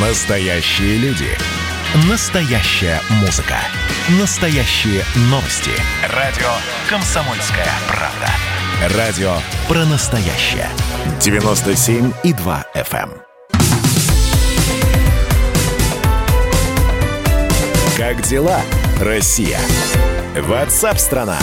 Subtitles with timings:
[0.00, 1.26] Настоящие люди.
[2.08, 3.56] Настоящая музыка.
[4.20, 5.72] Настоящие новости.
[6.14, 6.46] Радио
[6.88, 8.96] «Комсомольская правда».
[8.96, 9.32] Радио
[9.66, 10.68] про настоящее.
[11.18, 13.10] 97,2 FM.
[13.10, 13.22] эм.
[17.96, 18.60] Как дела,
[19.00, 19.58] Россия?
[20.36, 21.38] Ватсап-страна!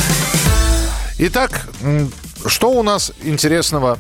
[1.18, 1.68] Итак,
[2.46, 4.00] что у нас интересного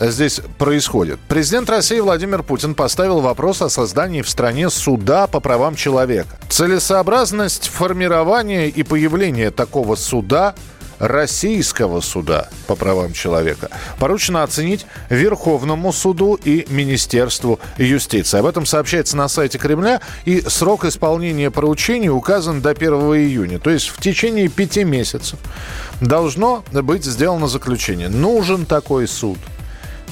[0.00, 1.18] здесь происходит?
[1.28, 6.38] Президент России Владимир Путин поставил вопрос о создании в стране суда по правам человека.
[6.48, 10.54] Целесообразность формирования и появления такого суда
[10.98, 18.38] российского суда по правам человека поручено оценить Верховному суду и Министерству юстиции.
[18.38, 23.58] Об этом сообщается на сайте Кремля, и срок исполнения поручений указан до 1 июня.
[23.58, 25.38] То есть в течение пяти месяцев
[26.02, 28.10] должно быть сделано заключение.
[28.10, 29.38] Нужен такой суд.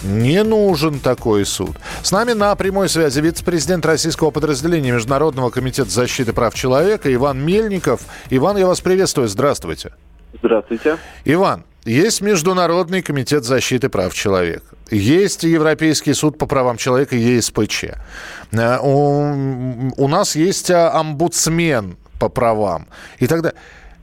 [0.04, 1.76] Не нужен такой суд.
[2.02, 8.02] С нами на прямой связи вице-президент российского подразделения Международного комитета защиты прав человека Иван Мельников.
[8.30, 9.28] Иван, я вас приветствую.
[9.28, 9.92] Здравствуйте.
[10.40, 10.98] Здравствуйте.
[11.24, 14.77] Иван, есть Международный комитет защиты прав человека.
[14.90, 17.84] Есть Европейский суд по правам человека, ЕСПЧ.
[18.52, 22.86] Э, У, у нас есть а, омбудсмен по правам
[23.18, 23.27] и.
[23.27, 23.52] Э,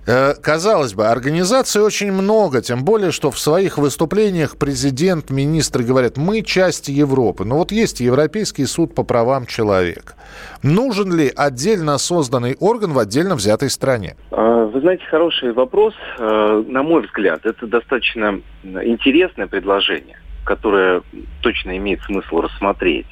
[0.05, 6.43] Казалось бы, организаций очень много, тем более, что в своих выступлениях президент, министры говорят, мы
[6.43, 7.43] часть Европы.
[7.43, 10.13] Но вот есть Европейский суд по правам человека.
[10.61, 14.15] Нужен ли отдельно созданный орган в отдельно взятой стране?
[14.29, 15.95] А, Вы знаете, хороший вопрос.
[16.19, 21.01] Э, На мой взгляд, это достаточно интересное предложение, которое
[21.41, 23.07] точно имеет смысл рассмотреть.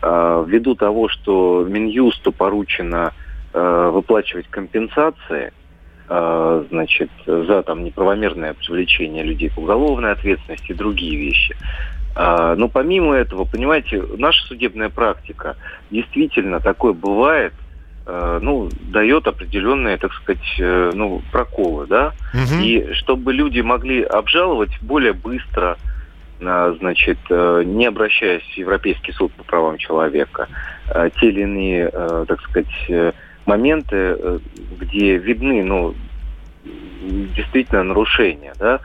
[0.00, 3.12] А, Ввиду того, что Минюсту поручено
[3.52, 5.61] э, выплачивать компенсации, э,
[6.08, 11.56] значит, за там неправомерное привлечение людей к уголовной ответственности и другие вещи.
[12.14, 15.56] А, Но помимо этого, понимаете, наша судебная практика
[15.90, 17.54] действительно такое бывает,
[18.04, 22.60] э, ну, дает определенные, так сказать, э, ну, проколы, да, Мгм.
[22.60, 25.78] и чтобы люди могли обжаловать более быстро,
[26.44, 30.48] а, значит, э, не обращаясь в Европейский суд по правам человека,
[31.20, 33.14] те или иные, э, так сказать,
[33.46, 34.38] моменты, э,
[34.80, 35.94] где видны, ну,
[37.36, 38.80] действительно нарушения, да,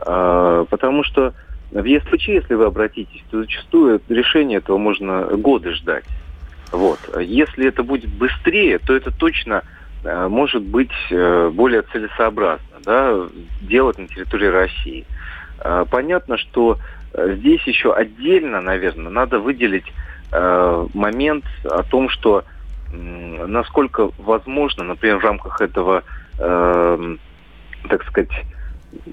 [0.00, 1.34] А, потому что
[1.72, 6.04] в ЕСПЧ, если вы обратитесь, то зачастую решение этого можно годы ждать.
[6.70, 7.00] Вот.
[7.20, 9.64] Если это будет быстрее, то это точно
[10.04, 13.26] э, может быть э, более целесообразно, да,
[13.60, 15.04] делать на территории России.
[15.58, 16.78] А, Понятно, что
[17.12, 19.86] здесь еще отдельно, наверное, надо выделить
[20.30, 22.44] момент о том, что
[22.90, 26.02] насколько возможно, например, в рамках этого,
[26.38, 27.18] эм,
[27.88, 28.30] так сказать,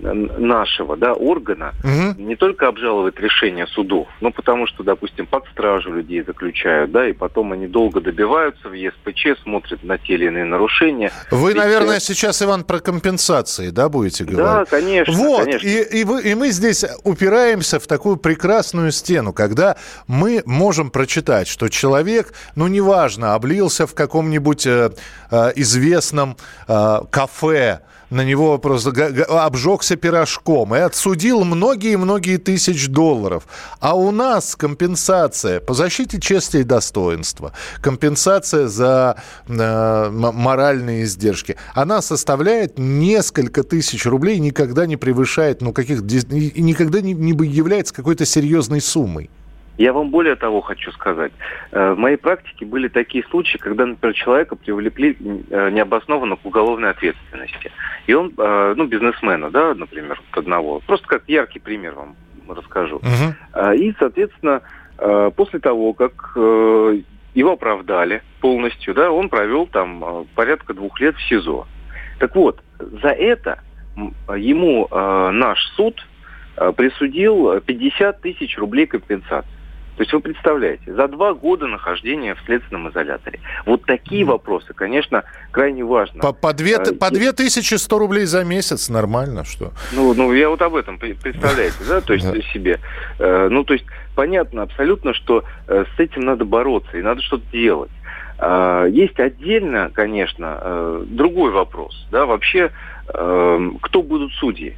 [0.02, 2.28] нашего да, органа Мгм.
[2.28, 7.14] не только обжаловать решения судов, но потому что, допустим, под стражу людей заключают, да, и
[7.14, 11.12] потом они долго добиваются в ЕСПЧ, смотрят на те или иные нарушения.
[11.32, 14.70] Вы, Ведь, наверное, э, сейчас, Иван, про компенсации, да, будете Да, говорить?
[14.70, 15.68] конечно, Вот, конечно.
[15.68, 19.76] И, и, вы- и мы здесь упираемся в такую прекрасную стену, когда
[20.08, 24.92] мы можем прочитать, что человек, ну, неважно, облился в каком-нибудь э,
[25.32, 26.38] э, известном
[26.68, 28.92] э, кафе, на него просто
[29.28, 33.48] обжегся пирожком и отсудил многие-многие тысяч долларов.
[33.80, 39.18] А у нас компенсация по защите чести и достоинства, компенсация за
[39.48, 47.14] э, моральные издержки, она составляет несколько тысяч рублей, никогда не превышает, ну, каких, никогда не,
[47.14, 49.30] не является какой-то серьезной суммой.
[49.78, 51.34] Я вам более того хочу сказать.
[51.72, 55.18] Э, В моей практике были такие случаи, когда, например, человека привлекли
[55.50, 57.72] э, необоснованно к уголовной ответственности.
[58.08, 60.80] И он, э, ну, бизнесмена, да, например, одного.
[60.88, 62.16] Просто как яркий пример вам
[62.48, 63.02] расскажу.
[63.54, 64.62] А, И, соответственно,
[65.36, 71.68] после того, как его оправдали полностью, да, он провел там порядка двух лет в СИЗО.
[72.20, 73.60] Так вот, за это
[74.38, 76.08] ему наш суд
[76.78, 79.55] присудил 50 тысяч рублей компенсации.
[79.96, 83.40] То есть вы представляете, за два года нахождения в следственном изоляторе.
[83.66, 86.22] Вот такие вопросы, конечно, крайне важно.
[86.22, 89.72] По, по, две, А, по и- 2100 рублей за месяц нормально, что?
[89.94, 92.80] Ну, ну, я вот об этом, пре- представляете, да, то есть себе.
[93.20, 93.86] Э, ну, то есть
[94.16, 97.92] понятно абсолютно, что э, с этим надо бороться и надо что-то делать.
[98.38, 102.72] А, Есть отдельно, конечно, э, другой вопрос, да, вообще,
[103.08, 104.76] кто будут судьи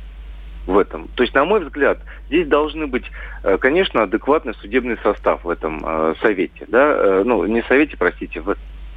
[0.68, 1.08] в этом.
[1.16, 3.06] То есть, на мой взгляд, здесь должны быть,
[3.44, 8.42] э, конечно, адекватный судебный состав в этом э, совете, да, э, ну, не совете, простите,
[8.42, 8.56] в,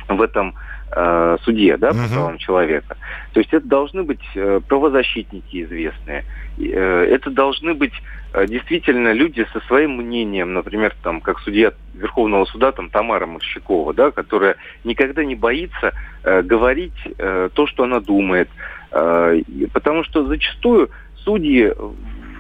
[0.09, 0.55] в этом
[0.95, 2.97] э, суде, да, по правам человека.
[3.33, 6.25] То есть это должны быть э, правозащитники известные.
[6.59, 7.95] Э, это должны быть
[8.33, 13.95] э, действительно люди со своим мнением, например, там, как судья Верховного суда, там, Тамара Морщикова,
[13.95, 15.93] да, которая никогда не боится
[16.25, 18.49] э, говорить э, то, что она думает.
[18.91, 19.41] Э,
[19.73, 20.91] потому что зачастую
[21.25, 21.73] судьи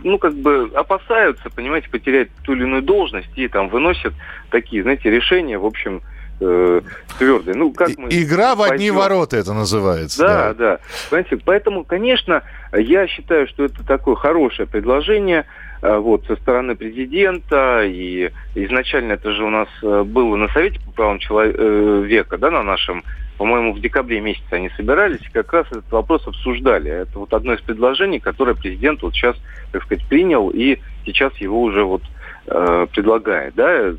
[0.02, 4.14] ну, как бы опасаются, понимаете, потерять ту или иную должность и там выносят
[4.50, 6.02] такие, знаете, решения, в общем,
[6.40, 6.80] э,
[7.18, 7.54] твердые.
[7.54, 10.22] Ну, как мы Игра в одни ворота это называется.
[10.22, 10.78] Да, да, да.
[11.10, 12.42] Понимаете, поэтому, конечно,
[12.72, 15.46] я считаю, что это такое хорошее предложение
[15.82, 20.80] э, вот, со стороны президента, и изначально это же у нас э, было на Совете
[20.80, 23.04] по правам человека, да, на нашем,
[23.40, 26.90] по-моему, в декабре месяце они собирались, и как раз этот вопрос обсуждали.
[26.90, 29.36] Это вот одно из предложений, которое президент вот сейчас,
[29.72, 32.02] так сказать, принял, и сейчас его уже вот
[32.46, 33.94] э, предлагает, да,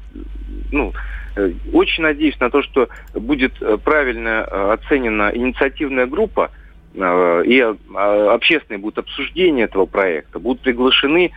[0.72, 0.94] ну,
[1.36, 6.52] Э, очень надеюсь на то, что будет э, правильно э, оценена инициативная группа,
[6.94, 11.32] и общественные будут обсуждения этого проекта, будут приглашены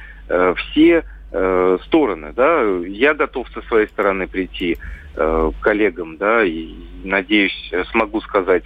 [0.57, 1.05] все
[1.85, 2.33] стороны.
[2.35, 2.61] Да?
[2.85, 4.79] Я готов со своей стороны прийти
[5.15, 6.75] к коллегам, да, и
[7.05, 8.65] надеюсь, смогу сказать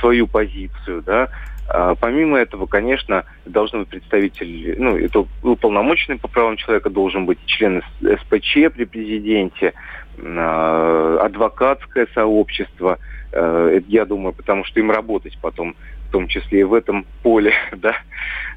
[0.00, 1.28] свою позицию, да.
[1.68, 7.38] А помимо этого, конечно, должны быть представители, ну, это уполномоченный по правам человека должен быть
[7.46, 9.74] член СПЧ при президенте,
[10.20, 12.98] Э, адвокатское сообщество,
[13.32, 15.76] э, я думаю, потому что им работать потом,
[16.08, 17.96] в том числе и в этом поле, да.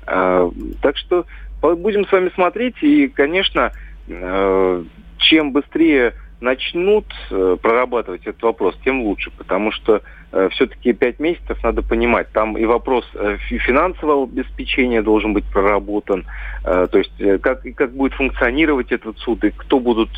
[0.07, 0.49] Э,
[0.81, 1.25] так что
[1.61, 3.71] будем с вами смотреть, и, конечно,
[4.07, 10.01] чем быстрее начнут э, прорабатывать этот вопрос, тем лучше, потому что
[10.31, 16.25] э, все-таки пять месяцев надо понимать, там и вопрос э, финансового обеспечения должен быть проработан,
[16.63, 20.09] то есть как, как будет функционировать этот суд, и кто будут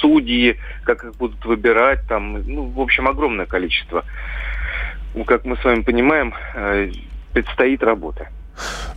[0.00, 4.04] судьи, как их будут выбирать, там, ну, в общем, огромное количество.
[5.14, 6.34] Ну, как мы с вами понимаем,
[7.32, 8.28] предстоит работа.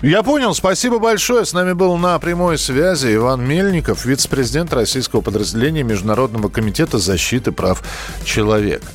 [0.02, 1.46] Я понял, спасибо большое.
[1.46, 7.84] С нами был на прямой связи Иван Мельников, вице-президент российского подразделения Международного комитета защиты прав
[8.24, 8.86] человека.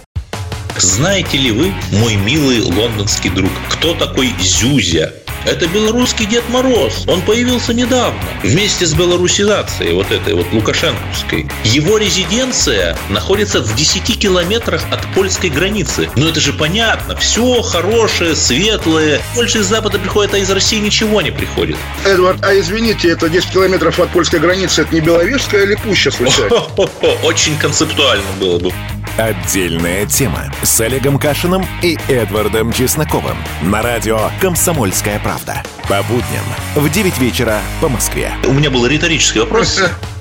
[0.78, 5.12] Знаете ли вы, мой милый лондонский друг, кто такой Зюзя?
[5.46, 7.04] Это белорусский Дед Мороз.
[7.06, 8.18] Он появился недавно.
[8.42, 11.46] Вместе с белорусизацией, вот этой вот лукашенковской.
[11.64, 16.08] Его резиденция находится в 10 километрах от польской границы.
[16.16, 17.16] Но это же понятно.
[17.16, 19.20] Все хорошее, светлое.
[19.34, 21.76] Больше из Запада приходит, а из России ничего не приходит.
[22.06, 26.54] Эдвард, а извините, это 10 километров от польской границы, это не Беловежская или Пуща случайно?
[27.22, 28.72] Очень концептуально было бы.
[29.16, 35.62] Отдельная тема с Олегом Кашиным и Эдвардом Чесноковым на радио «Комсомольская правда».
[35.88, 36.44] По будням
[36.74, 38.32] в 9 вечера по Москве.
[38.44, 39.80] У меня был риторический вопрос.